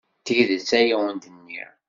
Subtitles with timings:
[0.19, 1.71] D tidet ay awen-d-nniɣ.